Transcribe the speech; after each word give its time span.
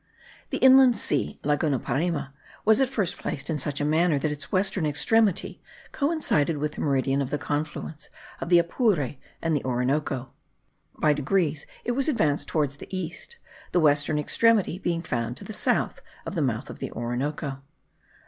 The 0.49 0.57
inland 0.57 0.97
sea 0.97 1.39
(Laguna 1.43 1.77
Parime) 1.77 2.29
was 2.65 2.81
at 2.81 2.89
first 2.89 3.19
placed 3.19 3.51
in 3.51 3.59
such 3.59 3.79
a 3.79 3.85
manner 3.85 4.17
that 4.17 4.31
its 4.31 4.51
western 4.51 4.83
extremity 4.83 5.61
coincided 5.91 6.57
with 6.57 6.71
the 6.71 6.81
meridian 6.81 7.21
of 7.21 7.29
the 7.29 7.37
confluence 7.37 8.09
of 8.39 8.49
the 8.49 8.57
Apure 8.57 9.17
and 9.43 9.55
the 9.55 9.63
Orinoco. 9.63 10.31
By 10.97 11.13
degrees 11.13 11.67
it 11.85 11.91
was 11.91 12.09
advanced 12.09 12.47
toward 12.47 12.71
the 12.71 12.87
east,* 12.89 13.37
the 13.73 13.79
western 13.79 14.17
extremity 14.17 14.79
being 14.79 15.03
found 15.03 15.37
to 15.37 15.43
the 15.45 15.53
south 15.53 16.01
of 16.25 16.33
the 16.33 16.41
mouth 16.41 16.71
of 16.71 16.79
the 16.79 16.91
Orinoco. 16.91 17.61